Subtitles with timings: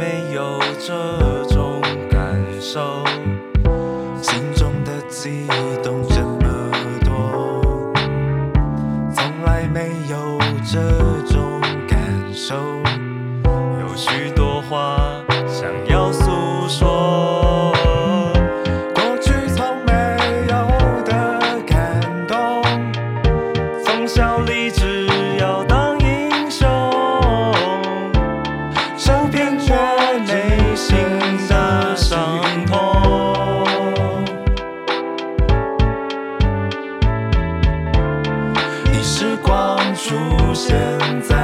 [0.00, 3.04] 没有这种感受。
[4.22, 5.46] 心中的悸
[5.82, 7.92] 动这么多
[9.14, 10.80] 从来没有这
[11.30, 12.00] 种感
[12.32, 12.56] 受。
[40.02, 40.16] 出
[40.54, 40.74] 现
[41.20, 41.39] 在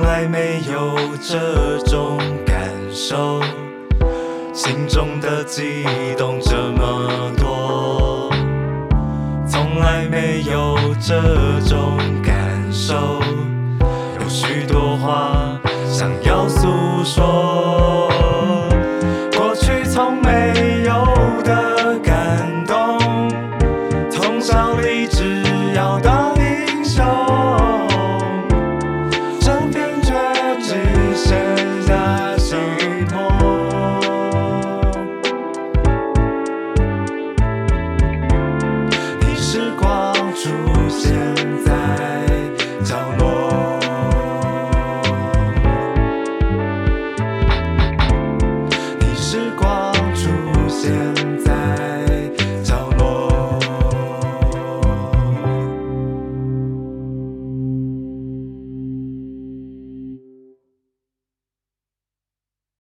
[0.00, 3.42] 从来没有这种感受，
[4.54, 5.84] 心中的悸
[6.16, 8.32] 动这么多，
[9.46, 11.60] 从来没有这